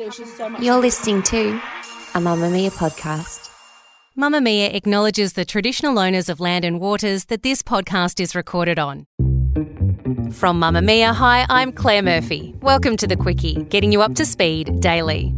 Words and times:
You're 0.00 0.78
listening 0.78 1.22
to 1.24 1.50
a 2.14 2.20
Mamamia 2.20 2.70
podcast. 2.70 3.50
Mamamia 4.16 4.74
acknowledges 4.74 5.34
the 5.34 5.44
traditional 5.44 5.98
owners 5.98 6.30
of 6.30 6.40
land 6.40 6.64
and 6.64 6.80
waters 6.80 7.26
that 7.26 7.42
this 7.42 7.60
podcast 7.60 8.18
is 8.18 8.34
recorded 8.34 8.78
on. 8.78 9.04
From 10.32 10.58
Mamamia, 10.58 11.12
hi, 11.12 11.44
I'm 11.50 11.70
Claire 11.70 12.00
Murphy. 12.00 12.54
Welcome 12.62 12.96
to 12.96 13.06
the 13.06 13.14
Quicky, 13.14 13.68
getting 13.68 13.92
you 13.92 14.00
up 14.00 14.14
to 14.14 14.24
speed 14.24 14.80
daily. 14.80 15.34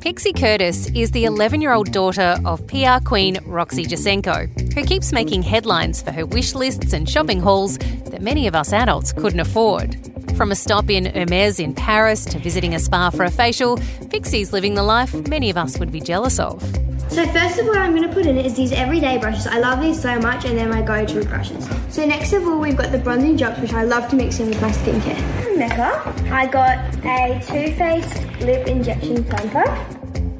Pixie 0.00 0.32
Curtis 0.32 0.88
is 0.92 1.10
the 1.10 1.26
11 1.26 1.60
year 1.60 1.74
old 1.74 1.92
daughter 1.92 2.38
of 2.46 2.66
PR 2.68 3.04
queen 3.04 3.36
Roxy 3.44 3.84
Jacenko, 3.84 4.72
who 4.72 4.82
keeps 4.82 5.12
making 5.12 5.42
headlines 5.42 6.00
for 6.00 6.12
her 6.12 6.24
wish 6.24 6.54
lists 6.54 6.94
and 6.94 7.06
shopping 7.06 7.40
hauls 7.40 7.76
that 7.76 8.22
many 8.22 8.46
of 8.46 8.54
us 8.54 8.72
adults 8.72 9.12
couldn't 9.12 9.40
afford. 9.40 10.17
From 10.38 10.52
a 10.52 10.54
stop 10.54 10.88
in 10.88 11.06
Hermes 11.06 11.58
in 11.58 11.74
Paris 11.74 12.24
to 12.26 12.38
visiting 12.38 12.72
a 12.72 12.78
spa 12.78 13.10
for 13.10 13.24
a 13.24 13.30
facial, 13.30 13.76
Pixie's 14.08 14.52
living 14.52 14.74
the 14.74 14.84
life 14.84 15.12
many 15.26 15.50
of 15.50 15.56
us 15.56 15.80
would 15.80 15.90
be 15.90 16.00
jealous 16.00 16.38
of. 16.38 16.62
So 17.08 17.26
first 17.26 17.58
of 17.58 17.66
all, 17.66 17.76
I'm 17.76 17.90
going 17.90 18.08
to 18.08 18.14
put 18.14 18.24
in 18.24 18.38
is 18.38 18.54
these 18.54 18.70
everyday 18.70 19.18
brushes. 19.18 19.48
I 19.48 19.58
love 19.58 19.80
these 19.80 20.00
so 20.00 20.16
much, 20.20 20.44
and 20.44 20.56
they're 20.56 20.68
my 20.68 20.80
go-to 20.80 21.24
brushes. 21.24 21.68
So 21.88 22.06
next 22.06 22.32
of 22.34 22.46
all, 22.46 22.60
we've 22.60 22.76
got 22.76 22.92
the 22.92 22.98
bronzing 22.98 23.36
drops, 23.36 23.58
which 23.58 23.72
I 23.72 23.82
love 23.82 24.08
to 24.10 24.14
mix 24.14 24.38
in 24.38 24.50
with 24.50 24.62
my 24.62 24.70
skincare. 24.70 25.58
Mecca, 25.58 26.14
I 26.32 26.46
got 26.46 26.78
a 27.04 27.40
Too 27.44 27.74
Faced 27.74 28.40
lip 28.40 28.68
injection 28.68 29.24
plumper. 29.24 29.64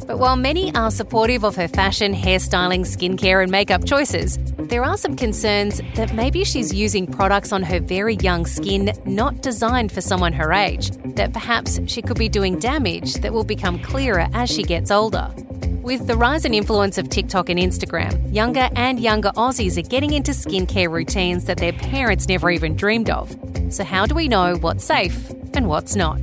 But 0.06 0.20
while 0.20 0.36
many 0.36 0.72
are 0.76 0.92
supportive 0.92 1.42
of 1.44 1.56
her 1.56 1.66
fashion, 1.66 2.14
hairstyling, 2.14 2.82
skincare, 2.82 3.42
and 3.42 3.50
makeup 3.50 3.84
choices, 3.84 4.38
there 4.68 4.84
are 4.84 4.96
some 4.98 5.16
concerns 5.16 5.80
that 5.94 6.14
maybe 6.14 6.44
she's 6.44 6.74
using 6.74 7.06
products 7.06 7.52
on 7.52 7.62
her 7.62 7.80
very 7.80 8.16
young 8.16 8.44
skin 8.44 8.92
not 9.06 9.40
designed 9.40 9.90
for 9.90 10.00
someone 10.00 10.32
her 10.34 10.52
age, 10.52 10.90
that 11.16 11.32
perhaps 11.32 11.80
she 11.86 12.02
could 12.02 12.18
be 12.18 12.28
doing 12.28 12.58
damage 12.58 13.14
that 13.14 13.32
will 13.32 13.44
become 13.44 13.78
clearer 13.78 14.28
as 14.34 14.50
she 14.50 14.62
gets 14.62 14.90
older. 14.90 15.32
With 15.80 16.06
the 16.06 16.16
rise 16.16 16.44
in 16.44 16.52
influence 16.52 16.98
of 16.98 17.08
TikTok 17.08 17.48
and 17.48 17.58
Instagram, 17.58 18.34
younger 18.34 18.68
and 18.76 19.00
younger 19.00 19.30
Aussies 19.36 19.78
are 19.78 19.88
getting 19.88 20.12
into 20.12 20.32
skincare 20.32 20.90
routines 20.90 21.46
that 21.46 21.56
their 21.56 21.72
parents 21.72 22.28
never 22.28 22.50
even 22.50 22.76
dreamed 22.76 23.08
of. 23.08 23.34
So, 23.70 23.84
how 23.84 24.04
do 24.04 24.14
we 24.14 24.28
know 24.28 24.56
what's 24.56 24.84
safe 24.84 25.30
and 25.54 25.66
what's 25.66 25.96
not? 25.96 26.20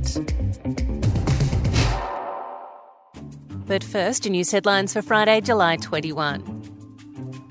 But 3.66 3.82
first, 3.82 4.24
your 4.24 4.30
news 4.30 4.52
headlines 4.52 4.92
for 4.92 5.02
Friday, 5.02 5.40
July 5.40 5.76
21. 5.76 6.55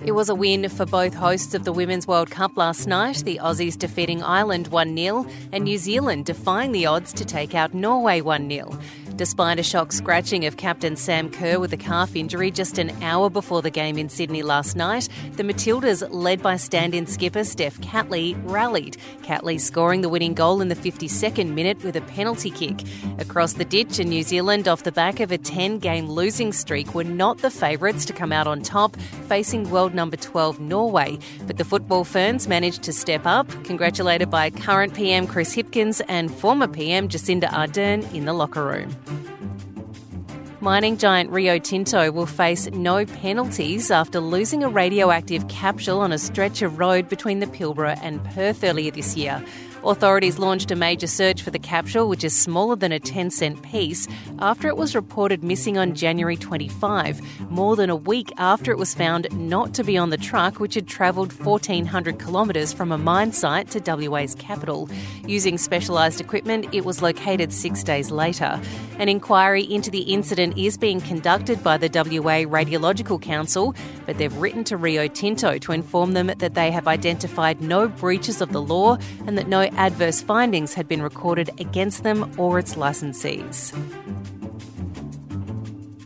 It 0.06 0.14
was 0.14 0.30
a 0.30 0.36
win 0.36 0.70
for 0.70 0.86
both 0.86 1.16
hosts 1.16 1.56
of 1.56 1.64
the 1.64 1.74
Women's 1.74 2.06
World 2.06 2.30
Cup 2.30 2.58
last 2.58 2.86
night, 2.86 3.24
the 3.26 3.40
Aussies 3.42 3.76
defeating 3.76 4.22
Ireland 4.22 4.68
1 4.68 4.96
0 4.96 5.26
and 5.52 5.64
New 5.64 5.80
Zealand 5.80 6.26
defying 6.26 6.74
the 6.74 6.86
odds 6.86 7.12
to 7.14 7.26
take 7.26 7.56
out 7.56 7.74
Norway 7.74 8.22
1 8.22 8.48
0. 8.48 8.80
Despite 9.18 9.60
a 9.60 9.64
shock 9.64 9.94
scratching 9.94 10.46
of 10.46 10.58
captain 10.58 10.98
Sam 10.98 11.30
Kerr 11.30 11.58
with 11.58 11.72
a 11.72 11.78
calf 11.78 12.18
injury 12.18 12.52
just 12.52 12.78
an 12.78 12.92
hour 13.02 13.30
before 13.30 13.62
the 13.62 13.70
game 13.70 13.98
in 13.98 14.10
Sydney 14.10 14.44
last 14.44 14.76
night, 14.76 15.08
the 15.38 15.44
Matildas, 15.44 16.06
led 16.12 16.42
by 16.42 16.58
stand 16.58 16.94
in 16.94 17.08
skipper 17.08 17.46
Steph 17.46 17.80
Catley, 17.80 18.36
rallied. 18.44 18.98
Catley 19.24 19.58
scoring 19.58 20.02
the 20.02 20.10
winning 20.10 20.34
goal 20.34 20.60
in 20.60 20.68
the 20.68 20.76
52nd 20.76 21.54
minute 21.54 21.82
with 21.82 21.96
a 21.96 22.02
penalty 22.02 22.50
kick. 22.50 22.84
Across 23.18 23.54
the 23.54 23.64
ditch 23.64 24.02
in 24.02 24.10
New 24.10 24.22
Zealand, 24.22 24.68
off 24.68 24.84
the 24.84 24.92
back 24.92 25.22
of 25.22 25.32
a 25.32 25.38
10 25.38 25.80
game 25.80 26.10
losing 26.10 26.52
streak, 26.52 26.94
were 26.94 27.06
not 27.06 27.38
the 27.38 27.50
favourites 27.50 28.04
to 28.08 28.12
come 28.12 28.34
out 28.34 28.48
on 28.48 28.62
top, 28.62 28.98
facing 29.30 29.70
world 29.70 29.94
number 29.94 30.18
12 30.18 30.60
Norway. 30.60 31.18
But 31.48 31.56
the 31.56 31.64
football 31.64 32.04
ferns 32.04 32.50
managed 32.50 32.84
to 32.84 32.92
step 32.92 33.26
up, 33.26 33.48
congratulated 33.64 34.30
by 34.30 34.50
current 34.50 34.94
PM 34.94 35.26
Chris 35.26 35.56
Hipkins 35.56 36.02
and 36.10 36.30
former 36.30 36.68
PM 36.68 37.08
Jacinda 37.08 37.48
Ardern 37.48 38.14
in 38.14 38.26
the 38.26 38.34
locker 38.34 38.66
room. 38.66 38.94
Mining 40.66 40.98
giant 40.98 41.30
Rio 41.30 41.60
Tinto 41.60 42.12
will 42.12 42.26
face 42.26 42.68
no 42.72 43.06
penalties 43.06 43.92
after 43.92 44.20
losing 44.20 44.64
a 44.64 44.68
radioactive 44.68 45.48
capsule 45.48 46.00
on 46.00 46.12
a 46.12 46.18
stretch 46.18 46.64
of 46.64 46.80
road 46.80 47.08
between 47.08 47.38
the 47.38 47.46
Pilbara 47.46 48.00
and 48.02 48.24
Perth 48.26 48.64
earlier 48.64 48.90
this 48.90 49.16
year. 49.16 49.46
Authorities 49.86 50.40
launched 50.40 50.72
a 50.72 50.76
major 50.76 51.06
search 51.06 51.44
for 51.44 51.52
the 51.52 51.60
capsule, 51.60 52.10
which 52.10 52.24
is 52.24 52.36
smaller 52.36 52.76
than 52.76 52.92
a 52.92 53.00
10 53.00 53.30
cent 53.30 53.62
piece, 53.62 54.08
after 54.40 54.68
it 54.68 54.78
was 54.78 54.96
reported 54.96 55.44
missing 55.44 55.78
on 55.78 55.94
January 55.94 56.36
25, 56.36 57.22
more 57.52 57.76
than 57.76 57.92
a 57.92 57.96
week 57.96 58.34
after 58.38 58.72
it 58.72 58.80
was 58.80 58.96
found 58.96 59.28
not 59.32 59.76
to 59.76 59.84
be 59.84 59.96
on 59.96 60.10
the 60.10 60.18
truck, 60.18 60.60
which 60.60 60.74
had 60.74 60.88
travelled 60.88 61.32
1,400 61.34 62.20
kilometres 62.20 62.74
from 62.74 62.92
a 62.92 62.98
mine 62.98 63.32
site 63.32 63.70
to 63.70 64.10
WA's 64.10 64.34
capital. 64.34 64.90
Using 65.28 65.56
specialised 65.60 66.20
equipment, 66.20 66.74
it 66.74 66.84
was 66.84 67.04
located 67.04 67.54
six 67.54 67.84
days 67.84 68.10
later. 68.10 68.60
An 68.98 69.08
inquiry 69.08 69.62
into 69.64 69.92
the 69.92 70.02
incident 70.02 70.58
is 70.58 70.78
being 70.78 71.00
conducted 71.00 71.64
by 71.64 71.78
the 71.78 71.90
WA 71.90 72.50
Radiological 72.50 73.22
Council, 73.22 73.76
but 74.08 74.18
they've 74.18 74.36
written 74.38 74.64
to 74.64 74.78
Rio 74.78 75.08
Tinto 75.08 75.60
to 75.60 75.72
inform 75.74 76.14
them 76.14 76.28
that 76.28 76.56
they 76.56 76.72
have 76.72 76.88
identified 76.88 77.62
no 77.62 77.88
breaches 77.88 78.42
of 78.42 78.52
the 78.52 78.62
law 78.62 78.98
and 79.28 79.38
that 79.38 79.48
no 79.48 79.70
adverse 79.78 80.22
findings 80.22 80.74
had 80.74 80.88
been 80.88 81.02
recorded 81.02 81.50
against 81.60 82.04
them 82.04 82.32
or 82.38 82.60
its 82.60 82.76
licensees. 82.76 83.74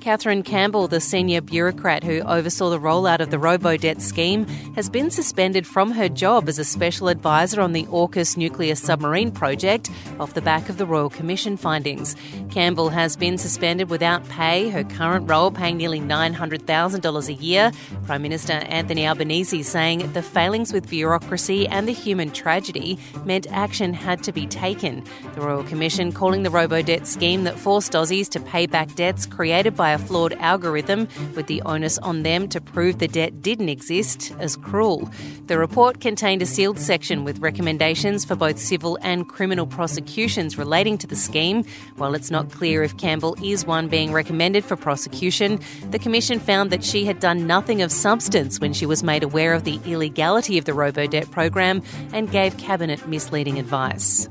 Kathryn 0.09 0.43
Campbell, 0.43 0.87
the 0.87 0.99
senior 0.99 1.39
bureaucrat 1.39 2.03
who 2.03 2.21
oversaw 2.21 2.71
the 2.71 2.79
rollout 2.79 3.19
of 3.19 3.29
the 3.29 3.37
robo-debt 3.37 4.01
scheme, 4.01 4.47
has 4.73 4.89
been 4.89 5.11
suspended 5.11 5.67
from 5.67 5.91
her 5.91 6.09
job 6.09 6.49
as 6.49 6.57
a 6.57 6.65
special 6.65 7.09
advisor 7.09 7.61
on 7.61 7.73
the 7.73 7.85
AUKUS 7.85 8.35
nuclear 8.35 8.73
submarine 8.73 9.29
project 9.31 9.91
off 10.19 10.33
the 10.33 10.41
back 10.41 10.67
of 10.67 10.79
the 10.79 10.85
Royal 10.87 11.11
Commission 11.11 11.57
findings. 11.57 12.15
Campbell 12.49 12.89
has 12.89 13.15
been 13.15 13.37
suspended 13.37 13.91
without 13.91 14.27
pay, 14.29 14.69
her 14.69 14.83
current 14.83 15.29
role 15.29 15.51
paying 15.51 15.77
nearly 15.77 15.99
$900,000 15.99 17.27
a 17.27 17.33
year. 17.33 17.71
Prime 18.07 18.23
Minister 18.23 18.53
Anthony 18.53 19.05
Albanese 19.05 19.61
saying 19.61 20.11
the 20.13 20.23
failings 20.23 20.73
with 20.73 20.89
bureaucracy 20.89 21.67
and 21.67 21.87
the 21.87 21.93
human 21.93 22.31
tragedy 22.31 22.97
meant 23.25 23.45
action 23.51 23.93
had 23.93 24.23
to 24.23 24.31
be 24.31 24.47
taken. 24.47 25.03
The 25.35 25.41
Royal 25.41 25.63
Commission 25.63 26.11
calling 26.11 26.41
the 26.41 26.49
robo-debt 26.49 27.05
scheme 27.05 27.43
that 27.43 27.59
forced 27.59 27.91
Aussies 27.91 28.27
to 28.29 28.39
pay 28.39 28.65
back 28.65 28.95
debts 28.95 29.27
created 29.27 29.75
by 29.75 29.91
a 29.91 29.98
flawed 29.99 30.33
algorithm 30.33 31.07
with 31.35 31.47
the 31.47 31.61
onus 31.63 31.97
on 31.99 32.23
them 32.23 32.47
to 32.49 32.59
prove 32.61 32.99
the 32.99 33.07
debt 33.07 33.41
didn't 33.41 33.69
exist 33.69 34.33
as 34.39 34.55
cruel. 34.55 35.09
The 35.47 35.57
report 35.57 36.01
contained 36.01 36.41
a 36.41 36.45
sealed 36.45 36.79
section 36.79 37.23
with 37.23 37.39
recommendations 37.39 38.25
for 38.25 38.35
both 38.35 38.57
civil 38.57 38.97
and 39.01 39.27
criminal 39.27 39.67
prosecutions 39.67 40.57
relating 40.57 40.97
to 40.99 41.07
the 41.07 41.15
scheme. 41.15 41.63
While 41.97 42.13
it's 42.13 42.31
not 42.31 42.51
clear 42.51 42.83
if 42.83 42.97
Campbell 42.97 43.35
is 43.43 43.65
one 43.65 43.87
being 43.87 44.11
recommended 44.11 44.65
for 44.65 44.75
prosecution, 44.75 45.59
the 45.91 45.99
Commission 45.99 46.39
found 46.39 46.71
that 46.71 46.83
she 46.83 47.05
had 47.05 47.19
done 47.19 47.47
nothing 47.47 47.81
of 47.81 47.91
substance 47.91 48.59
when 48.59 48.73
she 48.73 48.85
was 48.85 49.03
made 49.03 49.23
aware 49.23 49.53
of 49.53 49.63
the 49.63 49.79
illegality 49.85 50.57
of 50.57 50.65
the 50.65 50.73
robo 50.73 51.07
debt 51.07 51.29
program 51.31 51.81
and 52.13 52.31
gave 52.31 52.57
Cabinet 52.57 53.07
misleading 53.07 53.59
advice. 53.59 54.29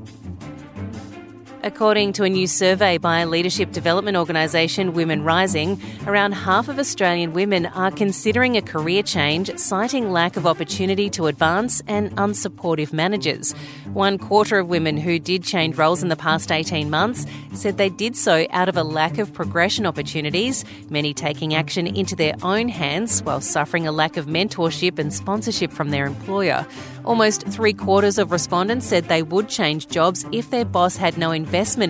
According 1.61 2.13
to 2.13 2.23
a 2.23 2.29
new 2.29 2.47
survey 2.47 2.97
by 2.97 3.25
leadership 3.25 3.73
development 3.73 4.15
organisation 4.15 4.93
Women 4.93 5.23
Rising, 5.23 5.77
around 6.07 6.31
half 6.31 6.69
of 6.69 6.79
Australian 6.79 7.33
women 7.33 7.65
are 7.65 7.91
considering 7.91 8.55
a 8.55 8.61
career 8.61 9.03
change, 9.03 9.53
citing 9.57 10.09
lack 10.09 10.37
of 10.37 10.47
opportunity 10.47 11.09
to 11.09 11.27
advance 11.27 11.81
and 11.85 12.15
unsupportive 12.15 12.93
managers. 12.93 13.51
One 13.91 14.17
quarter 14.17 14.59
of 14.59 14.69
women 14.69 14.95
who 14.95 15.19
did 15.19 15.43
change 15.43 15.77
roles 15.77 16.01
in 16.01 16.07
the 16.07 16.15
past 16.15 16.49
18 16.49 16.89
months 16.89 17.25
said 17.53 17.77
they 17.77 17.89
did 17.89 18.15
so 18.15 18.47
out 18.51 18.69
of 18.69 18.77
a 18.77 18.83
lack 18.83 19.17
of 19.17 19.33
progression 19.33 19.85
opportunities, 19.85 20.63
many 20.89 21.13
taking 21.13 21.53
action 21.53 21.87
into 21.87 22.15
their 22.15 22.35
own 22.41 22.69
hands 22.69 23.21
while 23.23 23.41
suffering 23.41 23.85
a 23.85 23.91
lack 23.91 24.15
of 24.15 24.27
mentorship 24.27 24.97
and 24.97 25.13
sponsorship 25.13 25.73
from 25.73 25.89
their 25.89 26.05
employer. 26.05 26.65
Almost 27.03 27.47
three 27.47 27.73
quarters 27.73 28.17
of 28.17 28.31
respondents 28.31 28.85
said 28.85 29.05
they 29.05 29.23
would 29.23 29.49
change 29.49 29.87
jobs 29.87 30.25
if 30.31 30.51
their 30.51 30.65
boss 30.65 30.95
had 30.95 31.17
no 31.17 31.31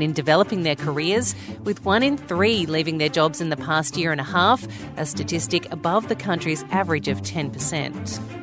in 0.01 0.13
developing 0.13 0.63
their 0.63 0.75
careers, 0.75 1.35
with 1.63 1.83
one 1.85 2.03
in 2.03 2.17
three 2.17 2.65
leaving 2.65 2.97
their 2.97 3.09
jobs 3.09 3.41
in 3.41 3.49
the 3.49 3.57
past 3.57 3.97
year 3.97 4.11
and 4.11 4.21
a 4.21 4.23
half, 4.23 4.67
a 4.97 5.05
statistic 5.05 5.71
above 5.71 6.07
the 6.07 6.15
country's 6.15 6.63
average 6.71 7.07
of 7.07 7.21
10%. 7.21 8.38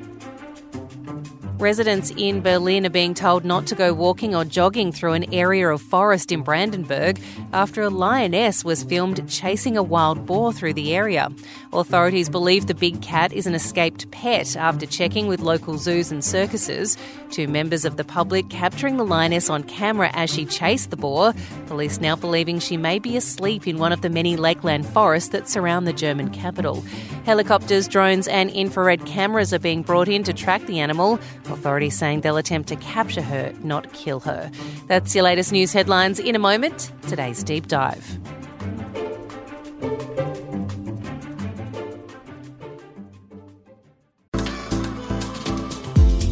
Residents 1.59 2.13
in 2.19 2.43
Berlin 2.43 2.85
are 2.85 2.91
being 2.91 3.15
told 3.15 3.43
not 3.43 3.67
to 3.69 3.75
go 3.75 3.95
walking 3.95 4.35
or 4.35 4.45
jogging 4.45 4.93
through 4.93 5.15
an 5.15 5.33
area 5.33 5.67
of 5.71 5.81
forest 5.81 6.31
in 6.31 6.43
Brandenburg 6.43 7.19
after 7.55 7.81
a 7.81 7.89
lioness 7.89 8.63
was 8.63 8.85
filmed 8.85 9.27
chasing 9.27 9.75
a 9.75 9.83
wild 9.83 10.27
boar 10.27 10.53
through 10.53 10.75
the 10.75 10.95
area. 10.95 11.31
Authorities 11.73 12.29
believe 12.29 12.67
the 12.67 12.75
big 12.75 13.01
cat 13.01 13.33
is 13.33 13.47
an 13.47 13.55
escaped 13.55 14.11
pet 14.11 14.55
after 14.55 14.85
checking 14.85 15.29
with 15.29 15.41
local 15.41 15.79
zoos 15.79 16.13
and 16.13 16.23
circuses. 16.23 16.99
Two 17.31 17.49
members 17.49 17.87
of 17.87 17.97
the 17.97 18.05
public 18.05 18.51
capturing 18.51 18.99
the 18.99 19.05
lioness 19.07 19.49
on 19.49 19.63
camera 19.63 20.11
as 20.13 20.29
she 20.29 20.45
chased 20.45 20.91
the 20.91 20.97
boar. 20.97 21.33
Police 21.69 22.01
now 22.03 22.17
believing 22.17 22.59
she 22.59 22.77
may 22.77 22.99
be 22.99 23.17
asleep 23.17 23.67
in 23.67 23.79
one 23.79 23.93
of 23.93 24.03
the 24.03 24.11
many 24.11 24.37
lakeland 24.37 24.87
forests 24.87 25.31
that 25.31 25.49
surround 25.49 25.87
the 25.87 25.95
German 25.95 26.29
capital. 26.29 26.85
Helicopters, 27.27 27.89
drones, 27.89 28.29
and 28.29 28.51
infrared 28.51 29.05
cameras 29.05 29.53
are 29.53 29.59
being 29.59 29.83
brought 29.83 30.07
in 30.07 30.23
to 30.23 30.33
track 30.33 30.65
the 30.67 30.79
animal. 30.79 31.15
Authorities 31.47 31.99
saying 31.99 32.21
they'll 32.21 32.37
attempt 32.37 32.69
to 32.69 32.77
capture 32.77 33.21
her, 33.21 33.53
not 33.65 33.93
kill 33.93 34.21
her. 34.21 34.49
That's 34.87 35.13
your 35.13 35.25
latest 35.25 35.51
news 35.51 35.73
headlines 35.73 36.21
in 36.21 36.37
a 36.37 36.39
moment. 36.39 36.93
Today's 37.09 37.43
deep 37.43 37.67
dive. 37.67 38.21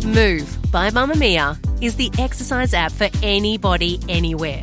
Move 0.07 0.57
by 0.71 0.91
Mamamia 0.91 1.59
is 1.83 1.97
the 1.97 2.13
exercise 2.21 2.73
app 2.73 2.93
for 2.93 3.09
anybody, 3.21 3.99
anywhere. 4.09 4.63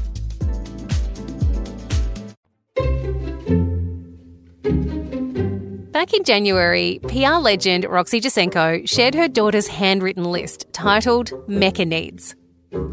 Back 6.01 6.15
in 6.15 6.23
January, 6.23 6.99
PR 7.03 7.35
legend 7.35 7.85
Roxy 7.85 8.19
Jacenko 8.19 8.89
shared 8.89 9.13
her 9.13 9.27
daughter's 9.27 9.67
handwritten 9.67 10.23
list 10.23 10.65
titled 10.73 11.31
Mecca 11.47 11.85
Needs. 11.85 12.35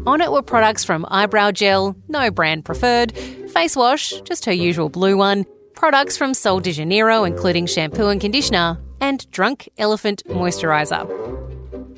On 0.05 0.21
it 0.21 0.31
were 0.31 0.43
products 0.43 0.83
from 0.83 1.07
eyebrow 1.09 1.49
gel, 1.49 1.95
no 2.07 2.29
brand 2.29 2.65
preferred, 2.65 3.17
face 3.51 3.75
wash, 3.75 4.21
just 4.21 4.45
her 4.45 4.51
usual 4.51 4.89
blue 4.89 5.17
one, 5.17 5.47
products 5.73 6.17
from 6.17 6.35
Sol 6.35 6.59
de 6.59 6.71
Janeiro, 6.71 7.23
including 7.23 7.65
shampoo 7.65 8.09
and 8.09 8.21
conditioner, 8.21 8.79
and 9.01 9.27
Drunk 9.31 9.67
Elephant 9.79 10.21
Moisturiser. 10.27 11.07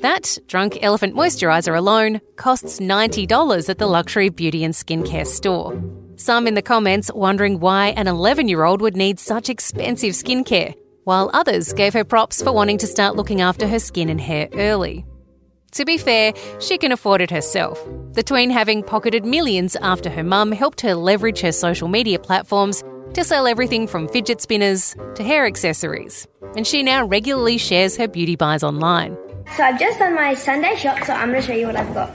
That 0.00 0.38
Drunk 0.46 0.78
Elephant 0.80 1.14
Moisturiser 1.14 1.76
alone 1.76 2.22
costs 2.36 2.80
$90 2.80 3.68
at 3.68 3.76
the 3.76 3.86
luxury 3.86 4.30
beauty 4.30 4.64
and 4.64 4.72
skincare 4.72 5.26
store. 5.26 5.78
Some 6.16 6.46
in 6.46 6.54
the 6.54 6.62
comments 6.62 7.10
wondering 7.14 7.60
why 7.60 7.88
an 7.88 8.08
11 8.08 8.48
year 8.48 8.64
old 8.64 8.80
would 8.80 8.96
need 8.96 9.20
such 9.20 9.50
expensive 9.50 10.14
skincare 10.14 10.74
while 11.04 11.30
others 11.32 11.72
gave 11.72 11.92
her 11.92 12.04
props 12.04 12.42
for 12.42 12.52
wanting 12.52 12.78
to 12.78 12.86
start 12.86 13.16
looking 13.16 13.40
after 13.40 13.66
her 13.66 13.78
skin 13.78 14.08
and 14.08 14.20
hair 14.20 14.48
early. 14.54 15.04
To 15.72 15.84
be 15.84 15.96
fair, 15.96 16.34
she 16.60 16.76
can 16.76 16.92
afford 16.92 17.22
it 17.22 17.30
herself. 17.30 17.82
The 18.12 18.22
tween 18.22 18.50
having 18.50 18.82
pocketed 18.82 19.24
millions 19.24 19.74
after 19.76 20.10
her 20.10 20.22
mum 20.22 20.52
helped 20.52 20.82
her 20.82 20.94
leverage 20.94 21.40
her 21.40 21.52
social 21.52 21.88
media 21.88 22.18
platforms 22.18 22.84
to 23.14 23.24
sell 23.24 23.46
everything 23.46 23.86
from 23.86 24.08
fidget 24.08 24.40
spinners 24.40 24.94
to 25.14 25.22
hair 25.22 25.46
accessories. 25.46 26.26
And 26.56 26.66
she 26.66 26.82
now 26.82 27.06
regularly 27.06 27.56
shares 27.56 27.96
her 27.96 28.06
beauty 28.08 28.36
buys 28.36 28.62
online. 28.62 29.16
So 29.56 29.62
I've 29.62 29.80
just 29.80 29.98
done 29.98 30.14
my 30.14 30.34
Sunday 30.34 30.76
shop, 30.76 31.02
so 31.04 31.14
I'm 31.14 31.30
going 31.30 31.40
to 31.40 31.46
show 31.46 31.54
you 31.54 31.66
what 31.66 31.76
I've 31.76 31.92
got. 31.94 32.10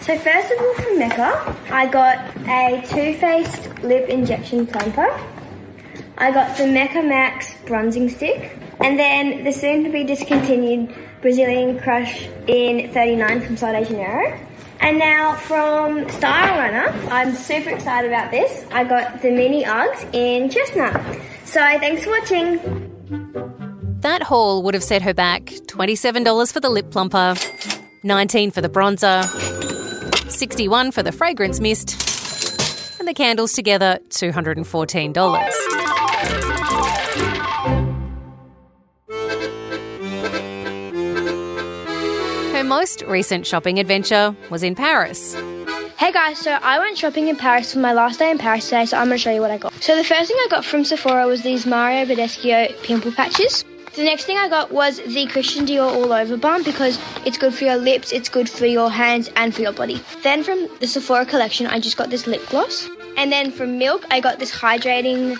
So 0.00 0.18
first 0.18 0.50
of 0.50 0.58
all 0.58 0.74
from 0.74 0.98
Mecca, 0.98 1.56
I 1.70 1.86
got 1.86 2.18
a 2.48 2.82
Too 2.88 3.14
Faced 3.18 3.82
lip 3.82 4.08
injection 4.08 4.66
plumper. 4.66 5.08
I 6.18 6.30
got 6.30 6.56
the 6.56 6.66
Mecca 6.66 7.02
Max 7.02 7.54
bronzing 7.66 8.08
stick, 8.08 8.56
and 8.80 8.98
then 8.98 9.44
the 9.44 9.52
soon 9.52 9.84
to 9.84 9.90
be 9.90 10.04
discontinued 10.04 10.94
Brazilian 11.20 11.78
Crush 11.78 12.26
in 12.46 12.92
39 12.92 13.40
from 13.40 13.56
Sol 13.56 13.72
de 13.72 13.84
Janeiro. 13.84 14.38
And 14.80 14.98
now 14.98 15.36
from 15.36 16.08
Style 16.10 16.58
Runner, 16.58 16.88
I'm 17.08 17.34
super 17.34 17.70
excited 17.70 18.10
about 18.10 18.30
this. 18.32 18.64
I 18.72 18.84
got 18.84 19.22
the 19.22 19.30
mini 19.30 19.64
Uggs 19.64 20.12
in 20.12 20.50
chestnut. 20.50 21.00
So 21.44 21.60
thanks 21.60 22.04
for 22.04 22.10
watching. 22.10 22.58
That 24.00 24.22
haul 24.22 24.64
would 24.64 24.74
have 24.74 24.82
set 24.82 25.02
her 25.02 25.14
back 25.14 25.44
$27 25.44 26.52
for 26.52 26.58
the 26.58 26.68
lip 26.68 26.90
plumper, 26.90 27.36
19 28.02 28.50
for 28.50 28.60
the 28.60 28.68
bronzer, 28.68 29.24
61 30.28 30.90
for 30.90 31.04
the 31.04 31.12
fragrance 31.12 31.60
mist, 31.60 32.98
and 32.98 33.06
the 33.06 33.14
candles 33.14 33.52
together 33.52 34.00
$214. 34.08 35.81
Her 42.62 42.68
most 42.68 43.02
recent 43.08 43.44
shopping 43.44 43.80
adventure 43.80 44.36
was 44.48 44.62
in 44.62 44.76
Paris. 44.76 45.34
Hey 45.98 46.12
guys, 46.12 46.38
so 46.38 46.52
I 46.52 46.78
went 46.78 46.96
shopping 46.96 47.26
in 47.26 47.34
Paris 47.34 47.72
for 47.72 47.80
my 47.80 47.92
last 47.92 48.20
day 48.20 48.30
in 48.30 48.38
Paris 48.38 48.66
today, 48.66 48.86
so 48.86 48.98
I'm 48.98 49.08
going 49.08 49.18
to 49.18 49.20
show 49.20 49.32
you 49.32 49.40
what 49.40 49.50
I 49.50 49.58
got. 49.58 49.72
So 49.82 49.96
the 49.96 50.04
first 50.04 50.28
thing 50.28 50.36
I 50.38 50.46
got 50.48 50.64
from 50.64 50.84
Sephora 50.84 51.26
was 51.26 51.42
these 51.42 51.66
Mario 51.66 52.04
Badescu 52.04 52.80
pimple 52.84 53.10
patches. 53.10 53.64
The 53.96 54.04
next 54.04 54.26
thing 54.26 54.38
I 54.38 54.48
got 54.48 54.70
was 54.70 54.98
the 54.98 55.26
Christian 55.26 55.66
Dior 55.66 55.92
All 55.92 56.12
Over 56.12 56.36
Balm 56.36 56.62
because 56.62 57.00
it's 57.26 57.36
good 57.36 57.52
for 57.52 57.64
your 57.64 57.78
lips, 57.78 58.12
it's 58.12 58.28
good 58.28 58.48
for 58.48 58.66
your 58.66 58.92
hands, 58.92 59.28
and 59.34 59.52
for 59.52 59.62
your 59.62 59.72
body. 59.72 60.00
Then 60.22 60.44
from 60.44 60.68
the 60.78 60.86
Sephora 60.86 61.26
collection, 61.26 61.66
I 61.66 61.80
just 61.80 61.96
got 61.96 62.10
this 62.10 62.28
lip 62.28 62.48
gloss. 62.48 62.88
And 63.16 63.32
then 63.32 63.50
from 63.50 63.76
Milk, 63.76 64.06
I 64.12 64.20
got 64.20 64.38
this 64.38 64.52
hydrating 64.52 65.36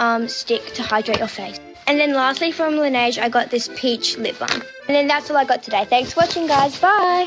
um, 0.00 0.26
stick 0.26 0.74
to 0.74 0.82
hydrate 0.82 1.18
your 1.18 1.28
face. 1.28 1.60
And 1.86 2.00
then 2.00 2.14
lastly 2.14 2.50
from 2.50 2.74
Laneige, 2.74 3.22
I 3.22 3.28
got 3.28 3.50
this 3.50 3.70
peach 3.76 4.18
lip 4.18 4.36
balm. 4.40 4.60
And 4.86 4.94
then 4.94 5.06
that's 5.06 5.30
all 5.30 5.36
I 5.36 5.44
got 5.44 5.62
today. 5.62 5.84
Thanks 5.86 6.12
for 6.12 6.20
watching, 6.20 6.46
guys. 6.46 6.78
Bye. 6.78 7.26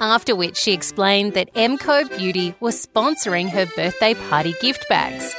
After 0.00 0.36
which 0.36 0.56
she 0.56 0.72
explained 0.72 1.34
that 1.34 1.52
MCO 1.54 2.16
Beauty 2.16 2.54
was 2.60 2.86
sponsoring 2.86 3.48
her 3.50 3.66
birthday 3.74 4.14
party 4.14 4.54
gift 4.60 4.88
bags. 4.88 5.34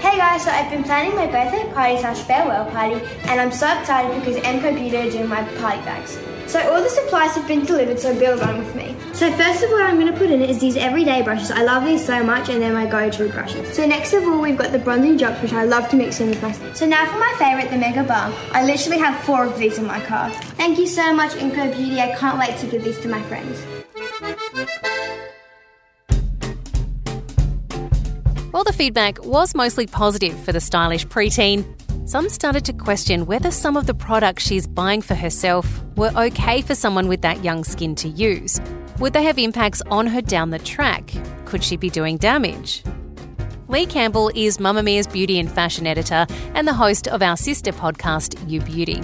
Hey 0.00 0.18
guys, 0.18 0.44
so 0.44 0.50
I've 0.50 0.70
been 0.70 0.84
planning 0.84 1.16
my 1.16 1.26
birthday 1.26 1.72
party 1.72 1.98
slash 1.98 2.20
farewell 2.20 2.70
party, 2.70 2.94
and 3.24 3.40
I'm 3.40 3.50
so 3.50 3.66
excited 3.80 4.14
because 4.20 4.36
MCO 4.36 4.74
Beauty 4.74 4.96
are 4.96 5.10
doing 5.10 5.28
my 5.28 5.42
party 5.58 5.80
bags. 5.80 6.18
So 6.46 6.60
all 6.70 6.80
the 6.80 6.90
supplies 6.90 7.34
have 7.34 7.48
been 7.48 7.64
delivered, 7.64 7.98
so 7.98 8.16
build 8.16 8.40
on 8.40 8.58
with 8.58 8.76
me. 8.76 8.85
So 9.16 9.32
first 9.32 9.64
of 9.64 9.70
all, 9.70 9.80
I'm 9.80 9.98
going 9.98 10.12
to 10.12 10.18
put 10.18 10.28
in 10.28 10.42
is 10.42 10.58
these 10.58 10.76
everyday 10.76 11.22
brushes. 11.22 11.50
I 11.50 11.62
love 11.62 11.86
these 11.86 12.04
so 12.04 12.22
much, 12.22 12.50
and 12.50 12.60
they're 12.60 12.70
my 12.70 12.84
go-to 12.84 13.30
brushes. 13.30 13.74
So 13.74 13.86
next 13.86 14.12
of 14.12 14.24
all, 14.24 14.42
we've 14.42 14.58
got 14.58 14.72
the 14.72 14.78
bronzing 14.78 15.16
drops, 15.16 15.40
which 15.40 15.54
I 15.54 15.64
love 15.64 15.88
to 15.88 15.96
mix 15.96 16.20
in 16.20 16.28
with 16.28 16.42
my. 16.42 16.52
So 16.74 16.84
now 16.84 17.10
for 17.10 17.18
my 17.18 17.34
favorite, 17.38 17.70
the 17.70 17.78
Mega 17.78 18.04
Balm. 18.04 18.34
I 18.52 18.62
literally 18.62 18.98
have 18.98 19.18
four 19.24 19.46
of 19.46 19.58
these 19.58 19.78
in 19.78 19.86
my 19.86 20.00
car. 20.00 20.28
Thank 20.58 20.78
you 20.78 20.86
so 20.86 21.14
much, 21.14 21.30
MCO 21.30 21.74
Beauty. 21.74 21.98
I 21.98 22.14
can't 22.14 22.38
wait 22.38 22.58
to 22.58 22.66
give 22.66 22.84
these 22.84 22.98
to 23.00 23.08
my 23.08 23.22
friends. 23.22 23.58
While 28.50 28.64
the 28.64 28.74
feedback 28.74 29.24
was 29.24 29.54
mostly 29.54 29.86
positive 29.86 30.38
for 30.40 30.52
the 30.52 30.60
stylish 30.60 31.06
preteen, 31.06 31.64
some 32.06 32.28
started 32.28 32.66
to 32.66 32.74
question 32.74 33.24
whether 33.24 33.50
some 33.50 33.78
of 33.78 33.86
the 33.86 33.94
products 33.94 34.46
she's 34.46 34.66
buying 34.66 35.00
for 35.00 35.14
herself 35.14 35.82
were 35.96 36.12
okay 36.14 36.60
for 36.60 36.74
someone 36.74 37.08
with 37.08 37.22
that 37.22 37.42
young 37.42 37.64
skin 37.64 37.94
to 37.94 38.08
use. 38.08 38.60
Would 38.98 39.12
they 39.12 39.24
have 39.24 39.38
impacts 39.38 39.82
on 39.90 40.06
her 40.06 40.22
down 40.22 40.48
the 40.48 40.58
track? 40.58 41.12
Could 41.44 41.62
she 41.62 41.76
be 41.76 41.90
doing 41.90 42.16
damage? 42.16 42.82
Leigh 43.68 43.84
Campbell 43.84 44.30
is 44.34 44.56
Mamamia's 44.56 45.06
beauty 45.06 45.38
and 45.38 45.52
fashion 45.52 45.86
editor 45.86 46.26
and 46.54 46.66
the 46.66 46.72
host 46.72 47.06
of 47.06 47.20
our 47.20 47.36
sister 47.36 47.72
podcast, 47.72 48.38
You 48.50 48.62
Beauty. 48.62 49.02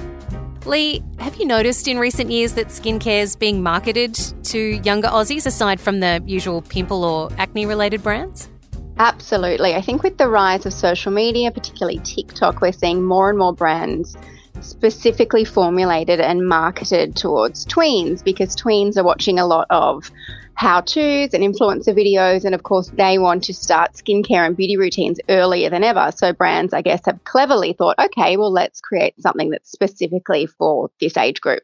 Leigh, 0.65 1.03
have 1.19 1.37
you 1.37 1.45
noticed 1.45 1.89
in 1.89 1.99
recent 1.99 2.31
years 2.31 2.55
that 2.55 2.69
skincare 2.69 3.21
is 3.21 3.37
being 3.37 3.63
marketed 3.63 4.15
to 4.45 4.81
younger 4.83 5.09
Aussies 5.09 5.45
aside 5.45 5.79
from 5.79 6.01
the 6.01 6.23
usual 6.25 6.63
pimple 6.63 7.05
or 7.05 7.29
acne 7.37 7.67
related 7.67 8.03
brands? 8.03 8.49
Absolutely. 8.97 9.75
I 9.75 9.83
think 9.83 10.03
with 10.03 10.17
the 10.17 10.29
rise 10.29 10.65
of 10.65 10.73
social 10.73 11.13
media, 11.13 11.51
particularly 11.51 11.99
TikTok, 11.99 12.63
we're 12.63 12.73
seeing 12.73 13.05
more 13.05 13.29
and 13.29 13.39
more 13.39 13.53
brands 13.53 14.17
specifically 14.63 15.45
formulated 15.45 16.21
and 16.21 16.49
marketed 16.49 17.17
towards 17.17 17.67
tweens 17.67 18.23
because 18.23 18.57
tweens 18.57 18.97
are 18.97 19.05
watching 19.05 19.39
a 19.39 19.47
lot 19.47 19.67
of 19.71 20.11
how 20.55 20.81
to's 20.81 21.35
and 21.35 21.43
influencer 21.43 21.95
videos. 21.95 22.45
And 22.45 22.55
of 22.55 22.63
course, 22.63 22.89
they 22.91 23.19
want 23.19 23.45
to 23.45 23.55
start 23.55 23.95
skincare 23.95 24.47
and 24.47 24.57
beauty 24.57 24.77
routines 24.77 25.19
earlier 25.29 25.71
than 25.71 25.85
ever. 25.85 26.13
So 26.15 26.33
brands, 26.33 26.73
I 26.73 26.83
guess, 26.83 27.03
have 27.07 27.25
cleverly 27.25 27.73
thought, 27.73 27.99
okay, 27.99 28.37
well, 28.37 28.53
let's 28.53 28.81
create 28.81 29.21
something 29.21 29.51
that's 29.51 29.71
specifically 29.71 30.47
for 30.47 30.91
this 31.01 31.17
age 31.17 31.41
group. 31.41 31.63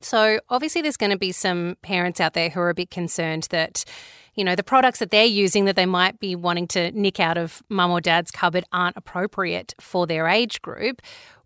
So, 0.00 0.40
obviously, 0.48 0.82
there's 0.82 0.96
going 0.96 1.12
to 1.12 1.18
be 1.18 1.30
some 1.30 1.76
parents 1.80 2.20
out 2.20 2.34
there 2.34 2.50
who 2.50 2.58
are 2.58 2.70
a 2.70 2.74
bit 2.74 2.90
concerned 2.90 3.46
that 3.50 3.84
you 4.34 4.44
know, 4.44 4.56
the 4.56 4.62
products 4.62 4.98
that 5.00 5.10
they're 5.10 5.24
using 5.24 5.66
that 5.66 5.76
they 5.76 5.86
might 5.86 6.18
be 6.18 6.34
wanting 6.34 6.66
to 6.68 6.90
nick 6.92 7.20
out 7.20 7.36
of 7.36 7.62
mum 7.68 7.90
or 7.90 8.00
dad's 8.00 8.30
cupboard 8.30 8.64
aren't 8.72 8.96
appropriate 8.96 9.74
for 9.78 10.06
their 10.06 10.26
age 10.26 10.62
group. 10.62 11.02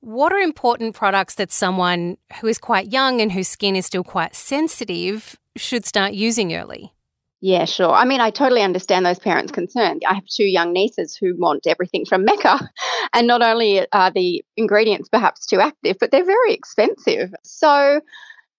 What 0.07 0.33
are 0.33 0.39
important 0.39 0.95
products 0.95 1.35
that 1.35 1.51
someone 1.51 2.17
who 2.41 2.47
is 2.47 2.59
quite 2.59 2.93
young 2.93 3.21
and 3.21 3.33
whose 3.33 3.49
skin 3.49 3.75
is 3.75 3.87
still 3.87 4.05
quite 4.05 4.37
sensitive 4.37 5.37
should 5.57 5.85
start 5.85 6.13
using 6.13 6.55
early? 6.55 6.95
Yeah, 7.41 7.65
sure. 7.65 7.91
I 7.91 8.05
mean, 8.05 8.21
I 8.21 8.31
totally 8.31 8.63
understand 8.63 9.05
those 9.05 9.19
parents' 9.19 9.51
concern. 9.51 9.99
I 10.09 10.15
have 10.15 10.25
two 10.27 10.45
young 10.45 10.73
nieces 10.73 11.17
who 11.21 11.35
want 11.37 11.67
everything 11.67 12.05
from 12.05 12.25
Mecca. 12.25 12.71
And 13.15 13.27
not 13.27 13.43
only 13.43 13.85
are 13.93 14.13
the 14.13 14.45
ingredients 14.57 15.09
perhaps 15.09 15.45
too 15.45 15.59
active, 15.59 15.97
but 15.99 16.13
they're 16.13 16.25
very 16.25 16.55
expensive. 16.55 17.35
So, 17.43 18.01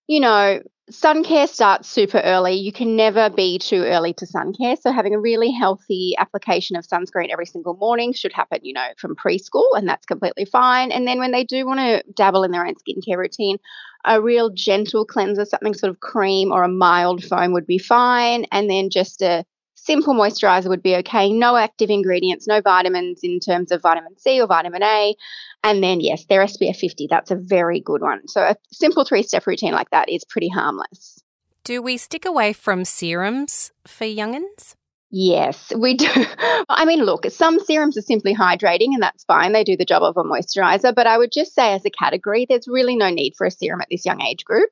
you 0.08 0.20
know, 0.20 0.62
sun 0.90 1.24
care 1.24 1.48
starts 1.48 1.90
super 1.90 2.20
early. 2.20 2.54
You 2.54 2.72
can 2.72 2.96
never 2.96 3.30
be 3.30 3.60
too 3.60 3.84
early 3.84 4.14
to 4.14 4.26
sun 4.26 4.54
care. 4.54 4.76
So 4.78 4.92
having 4.92 5.14
a 5.14 5.20
really 5.20 5.52
healthy 5.52 6.16
application 6.18 6.78
of 6.78 6.86
sunscreen 6.88 7.30
every 7.32 7.46
single 7.46 7.76
morning 7.76 8.14
should 8.14 8.32
happen, 8.34 8.60
you 8.64 8.74
know, 8.74 8.88
from 8.98 9.16
preschool, 9.16 9.68
and 9.74 9.88
that's 9.88 10.06
completely 10.06 10.46
fine. 10.46 10.92
And 10.92 11.06
then 11.06 11.20
when 11.20 11.32
they 11.32 11.44
do 11.44 11.66
want 11.66 11.80
to 11.80 12.04
dabble 12.14 12.44
in 12.44 12.52
their 12.52 12.66
own 12.66 12.76
skincare 12.76 13.18
routine, 13.18 13.58
a 14.06 14.22
real 14.22 14.50
gentle 14.50 15.06
cleanser, 15.06 15.44
something 15.44 15.74
sort 15.74 15.90
of 15.90 16.00
cream 16.00 16.52
or 16.52 16.64
a 16.64 16.70
mild 16.70 17.24
foam 17.24 17.52
would 17.54 17.68
be 17.68 17.78
fine. 17.78 18.46
And 18.52 18.70
then 18.70 18.90
just 18.90 19.22
a 19.22 19.44
simple 19.88 20.13
moisturizer 20.13 20.67
would 20.67 20.84
be 20.84 20.96
okay. 20.98 21.32
No 21.32 21.56
active 21.56 21.89
ingredients, 21.89 22.46
no 22.46 22.62
vitamins 22.62 23.22
in 23.24 23.39
terms 23.39 23.72
of 23.72 23.82
vitamin 23.82 24.15
C 24.20 24.39
or 24.39 24.46
vitamin 24.46 24.84
A. 24.84 25.15
And 25.63 25.82
then, 25.82 26.01
yes, 26.01 26.25
their 26.25 26.44
SPF 26.44 26.75
50, 26.75 27.08
that's 27.10 27.32
a 27.32 27.36
very 27.36 27.79
good 27.79 28.01
one. 28.01 28.27
So 28.27 28.41
a 28.41 28.56
simple 28.72 29.06
three 29.06 29.24
step 29.24 29.48
routine 29.48 29.74
like 29.74 29.89
that 29.89 30.10
is 30.10 30.24
pretty 30.25 30.50
harmless. 30.50 31.24
Do 31.63 31.82
we 31.82 31.98
stick 31.98 32.25
away 32.25 32.53
from 32.53 32.86
serums 32.86 33.72
for 33.88 34.06
youngins? 34.06 34.75
Yes, 35.10 35.72
we 35.75 35.96
do. 35.96 36.08
I 36.70 36.86
mean, 36.86 37.03
look, 37.03 37.25
some 37.29 37.60
serums 37.60 37.98
are 37.98 38.01
simply 38.01 38.36
hydrating, 38.36 38.94
and 38.94 39.01
that's 39.01 39.24
fine. 39.24 39.53
They 39.53 39.63
do 39.63 39.77
the 39.77 39.86
job 39.86 40.03
of 40.03 40.17
a 40.17 40.24
moisturizer. 40.24 40.94
But 40.94 41.08
I 41.08 41.17
would 41.17 41.32
just 41.32 41.56
say, 41.56 41.74
as 41.74 41.86
a 41.86 41.89
category, 41.89 42.46
there's 42.48 42.67
really 42.67 42.98
no 42.98 43.10
need 43.10 43.34
for 43.38 43.48
a 43.48 43.51
serum 43.51 43.82
at 43.82 43.88
this 43.89 44.06
young 44.06 44.22
age 44.22 44.44
group, 44.44 44.70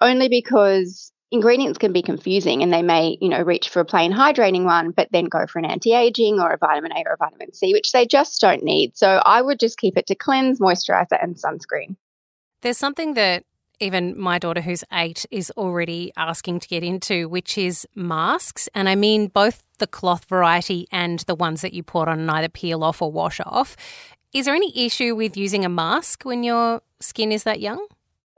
only 0.00 0.28
because 0.28 1.12
ingredients 1.30 1.78
can 1.78 1.92
be 1.92 2.02
confusing 2.02 2.62
and 2.62 2.72
they 2.72 2.82
may, 2.82 3.18
you 3.20 3.28
know, 3.28 3.42
reach 3.42 3.68
for 3.68 3.80
a 3.80 3.84
plain 3.84 4.12
hydrating 4.12 4.64
one, 4.64 4.90
but 4.90 5.08
then 5.10 5.26
go 5.26 5.46
for 5.46 5.58
an 5.58 5.64
anti 5.64 5.94
aging 5.94 6.40
or 6.40 6.52
a 6.52 6.58
vitamin 6.58 6.92
A 6.92 7.02
or 7.06 7.14
a 7.14 7.16
vitamin 7.16 7.52
C, 7.52 7.72
which 7.72 7.92
they 7.92 8.06
just 8.06 8.40
don't 8.40 8.62
need. 8.62 8.96
So 8.96 9.20
I 9.24 9.42
would 9.42 9.58
just 9.58 9.78
keep 9.78 9.96
it 9.96 10.06
to 10.06 10.14
cleanse, 10.14 10.60
moisturizer, 10.60 11.22
and 11.22 11.36
sunscreen. 11.36 11.96
There's 12.62 12.78
something 12.78 13.14
that 13.14 13.44
even 13.78 14.18
my 14.18 14.38
daughter, 14.38 14.62
who's 14.62 14.84
eight, 14.92 15.26
is 15.30 15.50
already 15.56 16.12
asking 16.16 16.60
to 16.60 16.68
get 16.68 16.82
into, 16.82 17.28
which 17.28 17.58
is 17.58 17.86
masks. 17.94 18.68
And 18.74 18.88
I 18.88 18.94
mean 18.94 19.28
both 19.28 19.62
the 19.78 19.86
cloth 19.86 20.24
variety 20.24 20.86
and 20.90 21.20
the 21.20 21.34
ones 21.34 21.60
that 21.60 21.74
you 21.74 21.82
put 21.82 22.08
on 22.08 22.20
and 22.20 22.30
either 22.30 22.48
peel 22.48 22.82
off 22.82 23.02
or 23.02 23.12
wash 23.12 23.40
off. 23.40 23.76
Is 24.32 24.46
there 24.46 24.54
any 24.54 24.72
issue 24.86 25.14
with 25.14 25.36
using 25.36 25.64
a 25.64 25.68
mask 25.68 26.24
when 26.24 26.42
your 26.42 26.80
skin 27.00 27.32
is 27.32 27.44
that 27.44 27.60
young? 27.60 27.86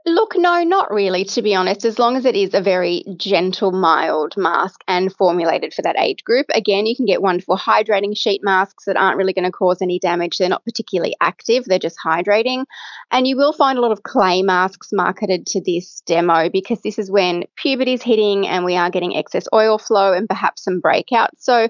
Look, 0.09 0.33
no, 0.35 0.63
not 0.63 0.89
really, 0.89 1.23
to 1.25 1.43
be 1.43 1.53
honest, 1.53 1.85
as 1.85 1.99
long 1.99 2.15
as 2.15 2.25
it 2.25 2.35
is 2.35 2.55
a 2.55 2.61
very 2.61 3.03
gentle, 3.15 3.71
mild 3.71 4.33
mask 4.35 4.83
and 4.87 5.13
formulated 5.13 5.71
for 5.71 5.83
that 5.83 5.99
age 5.99 6.23
group. 6.23 6.47
Again, 6.51 6.87
you 6.87 6.95
can 6.95 7.05
get 7.05 7.21
wonderful 7.21 7.55
hydrating 7.55 8.17
sheet 8.17 8.41
masks 8.43 8.85
that 8.85 8.97
aren't 8.97 9.17
really 9.17 9.33
going 9.33 9.45
to 9.45 9.51
cause 9.51 9.83
any 9.83 9.99
damage. 9.99 10.39
They're 10.39 10.49
not 10.49 10.65
particularly 10.65 11.15
active, 11.21 11.65
they're 11.65 11.77
just 11.77 11.97
hydrating. 12.03 12.65
And 13.11 13.27
you 13.27 13.37
will 13.37 13.53
find 13.53 13.77
a 13.77 13.81
lot 13.81 13.91
of 13.91 14.01
clay 14.01 14.41
masks 14.41 14.89
marketed 14.91 15.45
to 15.45 15.61
this 15.61 16.01
demo 16.07 16.49
because 16.49 16.81
this 16.81 16.97
is 16.97 17.11
when 17.11 17.43
puberty 17.55 17.93
is 17.93 18.01
hitting 18.01 18.47
and 18.47 18.65
we 18.65 18.75
are 18.75 18.89
getting 18.89 19.15
excess 19.15 19.47
oil 19.53 19.77
flow 19.77 20.13
and 20.13 20.27
perhaps 20.27 20.63
some 20.63 20.81
breakouts. 20.81 21.37
So, 21.37 21.67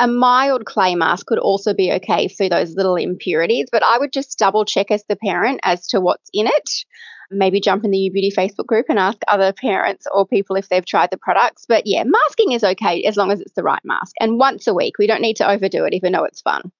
a 0.00 0.08
mild 0.08 0.64
clay 0.64 0.94
mask 0.96 1.26
could 1.26 1.38
also 1.38 1.74
be 1.74 1.92
okay 1.92 2.26
for 2.26 2.48
those 2.48 2.74
little 2.74 2.96
impurities, 2.96 3.68
but 3.70 3.84
I 3.84 3.98
would 3.98 4.12
just 4.12 4.38
double 4.38 4.64
check 4.64 4.90
as 4.90 5.04
the 5.08 5.16
parent 5.16 5.60
as 5.62 5.86
to 5.88 6.00
what's 6.00 6.30
in 6.32 6.48
it 6.48 6.84
maybe 7.30 7.60
jump 7.60 7.84
in 7.84 7.90
the 7.90 7.98
You 7.98 8.10
Beauty 8.10 8.32
Facebook 8.36 8.66
group 8.66 8.86
and 8.88 8.98
ask 8.98 9.18
other 9.28 9.52
parents 9.52 10.06
or 10.12 10.26
people 10.26 10.56
if 10.56 10.68
they've 10.68 10.84
tried 10.84 11.10
the 11.10 11.16
products. 11.16 11.64
But 11.66 11.86
yeah, 11.86 12.04
masking 12.04 12.52
is 12.52 12.64
okay 12.64 13.02
as 13.04 13.16
long 13.16 13.30
as 13.30 13.40
it's 13.40 13.52
the 13.52 13.62
right 13.62 13.84
mask. 13.84 14.14
And 14.20 14.38
once 14.38 14.66
a 14.66 14.74
week, 14.74 14.98
we 14.98 15.06
don't 15.06 15.22
need 15.22 15.36
to 15.36 15.48
overdo 15.48 15.84
it 15.84 15.94
even 15.94 16.12
though 16.12 16.24
it's 16.24 16.40
fun. 16.40 16.72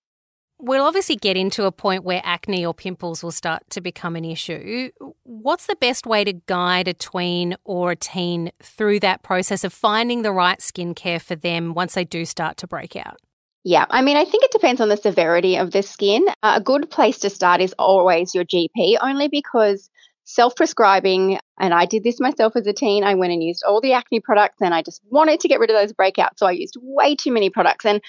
We'll 0.63 0.85
obviously 0.85 1.17
get 1.17 1.39
into 1.39 1.65
a 1.65 1.73
point 1.73 2.05
where 2.05 2.21
acne 2.23 2.67
or 2.67 2.75
pimples 2.75 3.23
will 3.23 3.31
start 3.31 3.63
to 3.71 3.81
become 3.81 4.15
an 4.15 4.27
issue. 4.27 4.91
What's 5.23 5.67
the 5.67 5.77
best 5.77 6.07
way 6.07 6.23
to 6.23 6.35
guide 6.35 6.87
a 6.87 6.93
tween 6.93 7.57
or 7.65 7.93
a 7.93 7.97
teen 7.97 8.53
through 8.63 9.01
that 9.01 9.23
process 9.23 9.65
of 9.65 9.73
finding 9.73 10.21
the 10.21 10.33
right 10.33 10.59
skincare 10.59 11.23
for 11.23 11.35
them 11.35 11.73
once 11.73 11.95
they 11.95 12.05
do 12.05 12.27
start 12.27 12.59
to 12.59 12.67
break 12.67 12.95
out? 12.95 13.19
Yeah, 13.65 13.87
I 13.89 14.03
mean, 14.03 14.19
I 14.19 14.27
think 14.27 14.45
it 14.45 14.53
depends 14.53 14.83
on 14.83 14.91
the 14.91 14.99
severity 14.99 15.57
of 15.57 15.71
the 15.71 15.83
skin. 15.83 16.27
Uh, 16.43 16.55
a 16.57 16.61
good 16.61 16.91
place 16.91 17.19
to 17.21 17.31
start 17.31 17.63
is 17.63 17.75
always 17.79 18.35
your 18.35 18.45
GP, 18.45 18.97
only 19.01 19.29
because 19.29 19.89
self 20.33 20.55
prescribing. 20.55 21.39
And 21.59 21.75
I 21.75 21.85
did 21.85 22.05
this 22.05 22.21
myself 22.21 22.57
as 22.57 22.67
a 22.67 22.73
teen. 22.73 23.05
I 23.05 23.15
went 23.15 23.33
and 23.33 23.43
used 23.43 23.65
all 23.67 23.81
the 23.81 23.93
acne 23.93 24.21
products 24.21 24.59
and 24.61 24.73
I 24.73 24.83
just 24.83 25.03
wanted 25.11 25.41
to 25.41 25.49
get 25.49 25.61
rid 25.61 25.71
of 25.71 25.77
those 25.77 25.93
breakouts. 25.93 26.39
So 26.39 26.47
I 26.47 26.53
used 26.53 26.77
way 26.81 27.17
too 27.17 27.33
many 27.33 27.51
products. 27.51 27.85
And 27.85 28.01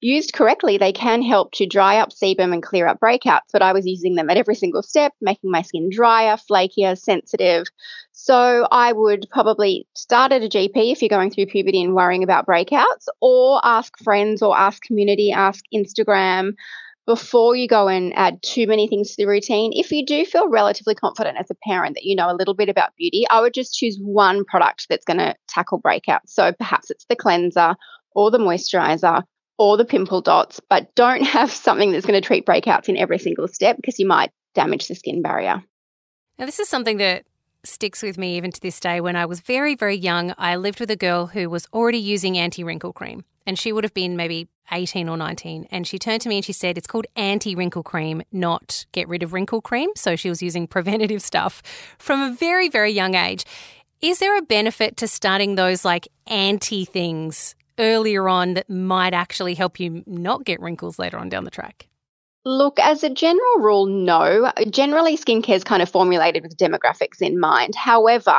used 0.00 0.32
correctly, 0.32 0.78
they 0.78 0.92
can 0.92 1.22
help 1.22 1.52
to 1.52 1.66
dry 1.66 1.98
up 1.98 2.10
sebum 2.10 2.52
and 2.52 2.62
clear 2.62 2.86
up 2.86 3.00
breakouts. 3.00 3.50
But 3.52 3.62
I 3.62 3.72
was 3.72 3.86
using 3.86 4.14
them 4.14 4.28
at 4.28 4.36
every 4.36 4.54
single 4.54 4.82
step, 4.82 5.12
making 5.20 5.50
my 5.50 5.62
skin 5.62 5.88
drier, 5.90 6.36
flakier, 6.36 6.98
sensitive. 6.98 7.66
So 8.12 8.66
I 8.70 8.92
would 8.92 9.26
probably 9.30 9.86
start 9.94 10.32
at 10.32 10.42
a 10.42 10.48
GP 10.48 10.92
if 10.92 11.00
you're 11.00 11.08
going 11.08 11.30
through 11.30 11.46
puberty 11.46 11.82
and 11.82 11.94
worrying 11.94 12.24
about 12.24 12.46
breakouts, 12.46 13.06
or 13.20 13.60
ask 13.64 13.96
friends 14.02 14.42
or 14.42 14.56
ask 14.56 14.82
community, 14.82 15.32
ask 15.32 15.64
Instagram 15.74 16.52
before 17.08 17.56
you 17.56 17.66
go 17.66 17.88
and 17.88 18.12
add 18.16 18.38
too 18.42 18.66
many 18.66 18.86
things 18.86 19.08
to 19.08 19.16
the 19.16 19.26
routine, 19.26 19.72
if 19.74 19.90
you 19.90 20.04
do 20.04 20.26
feel 20.26 20.50
relatively 20.50 20.94
confident 20.94 21.38
as 21.38 21.50
a 21.50 21.54
parent 21.66 21.94
that 21.94 22.04
you 22.04 22.14
know 22.14 22.30
a 22.30 22.36
little 22.36 22.52
bit 22.52 22.68
about 22.68 22.94
beauty, 22.96 23.24
I 23.30 23.40
would 23.40 23.54
just 23.54 23.72
choose 23.72 23.98
one 23.98 24.44
product 24.44 24.88
that's 24.90 25.06
going 25.06 25.16
to 25.16 25.34
tackle 25.48 25.80
breakouts. 25.80 26.26
So 26.26 26.52
perhaps 26.52 26.90
it's 26.90 27.06
the 27.06 27.16
cleanser 27.16 27.76
or 28.14 28.30
the 28.30 28.36
moisturizer 28.36 29.22
or 29.58 29.78
the 29.78 29.86
pimple 29.86 30.20
dots, 30.20 30.60
but 30.68 30.94
don't 30.96 31.22
have 31.24 31.50
something 31.50 31.92
that's 31.92 32.04
going 32.04 32.20
to 32.20 32.26
treat 32.26 32.44
breakouts 32.44 32.90
in 32.90 32.98
every 32.98 33.18
single 33.18 33.48
step 33.48 33.76
because 33.76 33.98
you 33.98 34.06
might 34.06 34.30
damage 34.54 34.86
the 34.86 34.94
skin 34.94 35.22
barrier. 35.22 35.64
Now, 36.38 36.44
this 36.44 36.60
is 36.60 36.68
something 36.68 36.98
that 36.98 37.24
sticks 37.64 38.02
with 38.02 38.18
me 38.18 38.36
even 38.36 38.52
to 38.52 38.60
this 38.60 38.78
day. 38.78 39.00
When 39.00 39.16
I 39.16 39.24
was 39.24 39.40
very, 39.40 39.74
very 39.74 39.96
young, 39.96 40.34
I 40.36 40.56
lived 40.56 40.78
with 40.78 40.90
a 40.90 40.96
girl 40.96 41.28
who 41.28 41.48
was 41.48 41.66
already 41.72 41.98
using 41.98 42.36
anti 42.36 42.62
wrinkle 42.62 42.92
cream 42.92 43.24
and 43.48 43.58
she 43.58 43.72
would 43.72 43.82
have 43.82 43.94
been 43.94 44.14
maybe 44.14 44.46
18 44.70 45.08
or 45.08 45.16
19. 45.16 45.68
And 45.70 45.86
she 45.86 45.98
turned 45.98 46.20
to 46.20 46.28
me 46.28 46.36
and 46.36 46.44
she 46.44 46.52
said, 46.52 46.76
It's 46.76 46.86
called 46.86 47.06
anti 47.16 47.54
wrinkle 47.54 47.82
cream, 47.82 48.22
not 48.30 48.84
get 48.92 49.08
rid 49.08 49.22
of 49.22 49.32
wrinkle 49.32 49.62
cream. 49.62 49.88
So 49.96 50.16
she 50.16 50.28
was 50.28 50.42
using 50.42 50.66
preventative 50.76 51.22
stuff 51.22 51.62
from 51.98 52.20
a 52.20 52.34
very, 52.34 52.68
very 52.68 52.90
young 52.90 53.14
age. 53.14 53.46
Is 54.02 54.18
there 54.18 54.36
a 54.36 54.42
benefit 54.42 54.98
to 54.98 55.08
starting 55.08 55.54
those 55.54 55.82
like 55.82 56.08
anti 56.26 56.84
things 56.84 57.54
earlier 57.78 58.28
on 58.28 58.52
that 58.54 58.68
might 58.68 59.14
actually 59.14 59.54
help 59.54 59.80
you 59.80 60.04
not 60.06 60.44
get 60.44 60.60
wrinkles 60.60 60.98
later 60.98 61.16
on 61.16 61.30
down 61.30 61.44
the 61.44 61.50
track? 61.50 61.88
Look, 62.44 62.78
as 62.78 63.02
a 63.02 63.10
general 63.10 63.60
rule, 63.60 63.86
no. 63.86 64.52
Generally, 64.68 65.16
skincare 65.16 65.56
is 65.56 65.64
kind 65.64 65.82
of 65.82 65.88
formulated 65.88 66.42
with 66.42 66.56
demographics 66.58 67.22
in 67.22 67.40
mind. 67.40 67.74
However, 67.74 68.36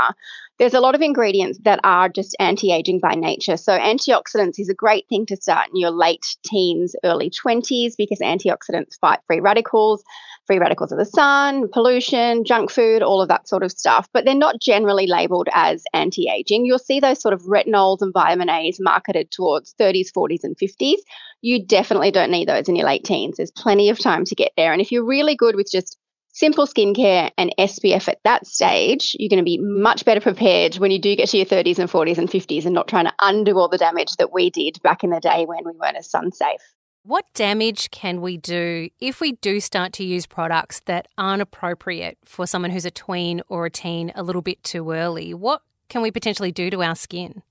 there's 0.60 0.74
a 0.74 0.82
lot 0.82 0.94
of 0.94 1.02
ingredients 1.02 1.58
that 1.64 1.80
are 1.84 2.10
just 2.10 2.36
anti 2.40 2.72
aging 2.72 3.00
by 3.00 3.16
nature. 3.16 3.56
So, 3.56 3.72
antioxidants 3.72 4.60
is 4.60 4.70
a 4.70 4.74
great 4.74 5.08
thing 5.08 5.26
to 5.28 5.38
start 5.38 5.70
in 5.70 5.80
your 5.80 5.92
late 5.92 6.26
teens, 6.46 6.96
early 7.04 7.32
20s 7.32 7.94
because 7.98 8.20
antioxidants 8.20 9.00
fight 9.00 9.20
free 9.26 9.40
radicals, 9.40 10.04
free 10.46 10.60
radicals 10.60 10.92
of 10.92 10.98
the 10.98 11.06
sun, 11.06 11.70
pollution, 11.70 12.44
junk 12.44 12.72
food, 12.72 13.02
all 13.02 13.22
of 13.22 13.30
that 13.30 13.48
sort 13.48 13.64
of 13.64 13.72
stuff. 13.72 14.10
But 14.14 14.26
they're 14.26 14.36
not 14.36 14.60
generally 14.60 15.08
labeled 15.08 15.48
as 15.54 15.84
anti 15.94 16.28
aging. 16.30 16.66
You'll 16.66 16.78
see 16.78 17.00
those 17.00 17.22
sort 17.22 17.34
of 17.34 17.44
retinols 17.44 18.02
and 18.02 18.14
vitamin 18.14 18.50
A's 18.50 18.80
marketed 18.82 19.32
towards 19.32 19.74
30s, 19.80 20.12
40s, 20.12 20.44
and 20.44 20.58
50s. 20.58 20.98
You 21.42 21.66
definitely 21.66 22.12
don't 22.12 22.32
need 22.32 22.50
those 22.50 22.68
in 22.68 22.76
your 22.76 22.86
late 22.86 23.06
teens. 23.06 23.38
There's 23.38 23.52
plenty 23.52 23.90
of 23.90 23.98
time 23.98 24.26
to 24.26 24.36
get 24.36 24.52
there. 24.58 24.74
And 24.74 24.82
if 24.82 24.92
you're 24.92 25.06
really 25.06 25.38
good 25.38 25.56
with 25.56 25.72
just 25.72 25.98
simple 26.40 26.66
skincare 26.66 27.32
and 27.38 27.54
SPF 27.60 28.08
at 28.08 28.20
that 28.24 28.48
stage, 28.48 29.16
you're 29.20 29.30
going 29.30 29.40
to 29.40 29.44
be 29.44 29.60
much 29.62 30.06
better 30.06 30.22
prepared 30.22 30.76
when 30.76 30.90
you 30.90 31.00
do 31.00 31.16
get 31.16 31.28
to 31.30 31.38
your 31.38 31.46
30s 31.46 31.80
and 31.80 31.90
40s 31.90 32.18
and 32.18 32.30
50s 32.30 32.66
and 32.66 32.74
not 32.74 32.88
trying 32.88 33.06
to 33.06 33.14
undo 33.22 33.58
all 33.58 33.68
the 33.68 33.78
damage 33.78 34.16
that 34.16 34.32
we 34.32 34.50
did 34.50 34.82
back 34.82 35.04
in 35.04 35.10
the 35.10 35.20
day 35.20 35.46
when 35.46 35.66
we 35.66 35.74
weren't 35.74 35.98
as 35.98 36.10
sun 36.10 36.32
safe. 36.32 36.62
What 37.04 37.26
damage 37.34 37.92
can 37.92 38.22
we 38.22 38.38
do 38.38 38.90
if 39.02 39.20
we 39.20 39.34
do 39.34 39.60
start 39.60 39.92
to 39.94 40.04
use 40.06 40.26
products 40.26 40.80
that 40.82 41.10
aren't 41.18 41.42
appropriate 41.42 42.18
for 42.24 42.48
someone 42.48 42.72
who's 42.72 42.86
a 42.86 42.92
tween 42.92 43.42
or 43.50 43.66
a 43.66 43.70
teen 43.70 44.12
a 44.16 44.24
little 44.24 44.42
bit 44.42 44.64
too 44.64 44.92
early? 44.92 45.34
What 45.34 45.62
can 45.90 46.02
we 46.02 46.12
potentially 46.12 46.52
do 46.52 46.70
to 46.70 46.84
our 46.84 46.96
skin? 46.96 47.42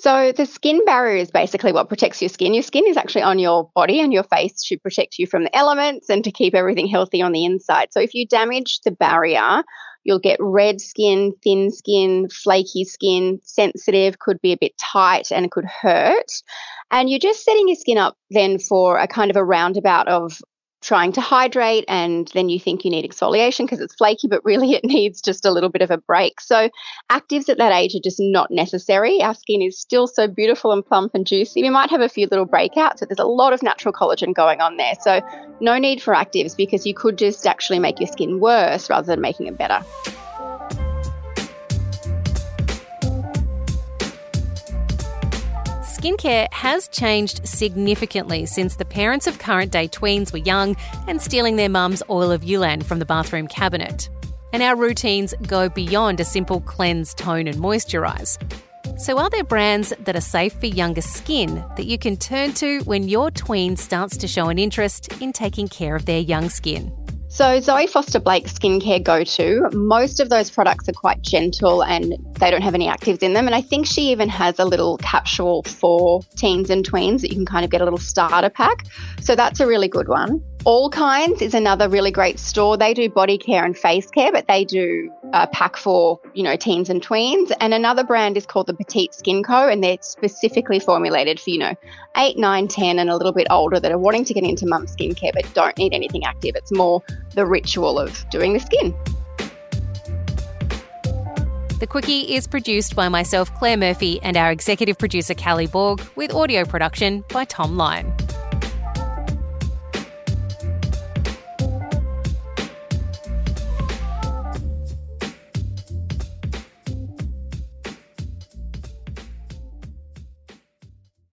So, 0.00 0.30
the 0.30 0.46
skin 0.46 0.84
barrier 0.84 1.16
is 1.16 1.32
basically 1.32 1.72
what 1.72 1.88
protects 1.88 2.22
your 2.22 2.28
skin. 2.28 2.54
Your 2.54 2.62
skin 2.62 2.86
is 2.86 2.96
actually 2.96 3.22
on 3.22 3.40
your 3.40 3.68
body, 3.74 4.00
and 4.00 4.12
your 4.12 4.22
face 4.22 4.62
should 4.62 4.80
protect 4.80 5.18
you 5.18 5.26
from 5.26 5.42
the 5.42 5.56
elements 5.56 6.08
and 6.08 6.22
to 6.22 6.30
keep 6.30 6.54
everything 6.54 6.86
healthy 6.86 7.20
on 7.20 7.32
the 7.32 7.44
inside. 7.44 7.88
So, 7.90 8.00
if 8.00 8.14
you 8.14 8.24
damage 8.24 8.78
the 8.84 8.92
barrier, 8.92 9.64
you'll 10.04 10.20
get 10.20 10.38
red 10.40 10.80
skin, 10.80 11.32
thin 11.42 11.72
skin, 11.72 12.28
flaky 12.28 12.84
skin, 12.84 13.40
sensitive, 13.42 14.20
could 14.20 14.40
be 14.40 14.52
a 14.52 14.56
bit 14.56 14.72
tight, 14.78 15.32
and 15.32 15.44
it 15.44 15.50
could 15.50 15.66
hurt. 15.66 16.30
And 16.92 17.10
you're 17.10 17.18
just 17.18 17.44
setting 17.44 17.66
your 17.66 17.76
skin 17.76 17.98
up 17.98 18.16
then 18.30 18.60
for 18.60 18.98
a 18.98 19.08
kind 19.08 19.32
of 19.32 19.36
a 19.36 19.44
roundabout 19.44 20.06
of 20.06 20.38
trying 20.80 21.12
to 21.12 21.20
hydrate 21.20 21.84
and 21.88 22.28
then 22.34 22.48
you 22.48 22.60
think 22.60 22.84
you 22.84 22.90
need 22.90 23.08
exfoliation 23.08 23.64
because 23.64 23.80
it's 23.80 23.94
flaky, 23.94 24.28
but 24.28 24.44
really 24.44 24.72
it 24.72 24.84
needs 24.84 25.20
just 25.20 25.44
a 25.44 25.50
little 25.50 25.68
bit 25.68 25.82
of 25.82 25.90
a 25.90 25.98
break. 25.98 26.40
So, 26.40 26.70
actives 27.10 27.48
at 27.48 27.58
that 27.58 27.72
age 27.72 27.94
are 27.94 28.00
just 28.02 28.20
not 28.20 28.50
necessary. 28.50 29.22
Our 29.22 29.34
skin 29.34 29.62
is 29.62 29.78
still 29.78 30.06
so 30.06 30.28
beautiful 30.28 30.72
and 30.72 30.84
plump 30.84 31.14
and 31.14 31.26
juicy. 31.26 31.62
We 31.62 31.70
might 31.70 31.90
have 31.90 32.00
a 32.00 32.08
few 32.08 32.26
little 32.30 32.46
breakouts, 32.46 33.00
but 33.00 33.08
there's 33.08 33.18
a 33.18 33.24
lot 33.24 33.52
of 33.52 33.62
natural 33.62 33.92
collagen 33.92 34.34
going 34.34 34.60
on 34.60 34.76
there. 34.76 34.94
So, 35.00 35.20
no 35.60 35.78
need 35.78 36.00
for 36.02 36.14
actives 36.14 36.56
because 36.56 36.86
you 36.86 36.94
could 36.94 37.18
just 37.18 37.46
actually 37.46 37.78
make 37.78 37.98
your 38.00 38.08
skin 38.08 38.40
worse 38.40 38.88
rather 38.88 39.06
than 39.06 39.20
making 39.20 39.46
it 39.46 39.58
better. 39.58 39.84
Skincare 45.98 46.46
has 46.52 46.86
changed 46.86 47.44
significantly 47.44 48.46
since 48.46 48.76
the 48.76 48.84
parents 48.84 49.26
of 49.26 49.40
current 49.40 49.72
day 49.72 49.88
tweens 49.88 50.32
were 50.32 50.38
young 50.38 50.76
and 51.08 51.20
stealing 51.20 51.56
their 51.56 51.68
mum's 51.68 52.04
oil 52.08 52.30
of 52.30 52.44
Ulan 52.44 52.82
from 52.82 53.00
the 53.00 53.04
bathroom 53.04 53.48
cabinet. 53.48 54.08
And 54.52 54.62
our 54.62 54.76
routines 54.76 55.34
go 55.48 55.68
beyond 55.68 56.20
a 56.20 56.24
simple 56.24 56.60
cleanse, 56.60 57.14
tone, 57.14 57.48
and 57.48 57.58
moisturise. 57.58 58.38
So, 58.96 59.18
are 59.18 59.28
there 59.28 59.42
brands 59.42 59.92
that 60.04 60.14
are 60.14 60.20
safe 60.20 60.52
for 60.54 60.66
younger 60.66 61.00
skin 61.02 61.64
that 61.76 61.86
you 61.86 61.98
can 61.98 62.16
turn 62.16 62.52
to 62.54 62.80
when 62.84 63.08
your 63.08 63.32
tween 63.32 63.76
starts 63.76 64.16
to 64.18 64.28
show 64.28 64.48
an 64.48 64.58
interest 64.58 65.20
in 65.20 65.32
taking 65.32 65.66
care 65.66 65.96
of 65.96 66.06
their 66.06 66.20
young 66.20 66.48
skin? 66.48 66.92
So, 67.30 67.60
Zoe 67.60 67.86
Foster 67.86 68.20
Blake 68.20 68.46
skincare 68.46 69.02
go 69.02 69.22
to, 69.22 69.68
most 69.72 70.18
of 70.18 70.30
those 70.30 70.50
products 70.50 70.88
are 70.88 70.92
quite 70.92 71.20
gentle 71.22 71.84
and 71.84 72.16
they 72.38 72.50
don't 72.50 72.62
have 72.62 72.74
any 72.74 72.88
actives 72.88 73.22
in 73.22 73.32
them. 73.32 73.46
And 73.46 73.54
I 73.54 73.60
think 73.60 73.86
she 73.86 74.10
even 74.10 74.28
has 74.28 74.58
a 74.58 74.64
little 74.64 74.98
capsule 74.98 75.62
for 75.64 76.22
teens 76.36 76.70
and 76.70 76.88
tweens 76.88 77.20
that 77.20 77.30
you 77.30 77.36
can 77.36 77.46
kind 77.46 77.64
of 77.64 77.70
get 77.70 77.80
a 77.80 77.84
little 77.84 77.98
starter 77.98 78.50
pack. 78.50 78.86
So, 79.20 79.34
that's 79.34 79.60
a 79.60 79.66
really 79.66 79.88
good 79.88 80.08
one. 80.08 80.42
All 80.64 80.90
Kinds 80.90 81.40
is 81.40 81.54
another 81.54 81.88
really 81.88 82.10
great 82.10 82.38
store. 82.38 82.76
They 82.76 82.92
do 82.92 83.08
body 83.08 83.38
care 83.38 83.64
and 83.64 83.76
face 83.76 84.10
care, 84.10 84.32
but 84.32 84.48
they 84.48 84.64
do 84.64 85.10
a 85.32 85.46
pack 85.46 85.76
for, 85.76 86.20
you 86.34 86.42
know, 86.42 86.56
teens 86.56 86.90
and 86.90 87.00
tweens. 87.00 87.52
And 87.60 87.72
another 87.72 88.04
brand 88.04 88.36
is 88.36 88.44
called 88.44 88.66
the 88.66 88.74
Petite 88.74 89.14
Skin 89.14 89.42
Co. 89.42 89.68
And 89.68 89.82
they're 89.82 89.98
specifically 90.00 90.80
formulated 90.80 91.40
for, 91.40 91.50
you 91.50 91.58
know, 91.58 91.74
8, 92.16 92.36
9, 92.38 92.68
10 92.68 92.98
and 92.98 93.08
a 93.08 93.16
little 93.16 93.32
bit 93.32 93.46
older 93.50 93.78
that 93.78 93.92
are 93.92 93.98
wanting 93.98 94.24
to 94.26 94.34
get 94.34 94.44
into 94.44 94.66
mum 94.66 94.86
skincare 94.86 95.32
but 95.32 95.52
don't 95.54 95.76
need 95.78 95.94
anything 95.94 96.24
active. 96.24 96.56
It's 96.56 96.72
more 96.72 97.02
the 97.34 97.46
ritual 97.46 97.98
of 97.98 98.28
doing 98.30 98.52
the 98.52 98.60
skin. 98.60 98.94
The 101.78 101.86
Quicky 101.86 102.30
is 102.30 102.48
produced 102.48 102.96
by 102.96 103.08
myself, 103.08 103.54
Claire 103.54 103.76
Murphy, 103.76 104.20
and 104.22 104.36
our 104.36 104.50
executive 104.50 104.98
producer, 104.98 105.32
Kally 105.32 105.68
Borg, 105.68 106.02
with 106.16 106.34
audio 106.34 106.64
production 106.64 107.24
by 107.28 107.44
Thom 107.44 107.76
Lion. 107.76 108.12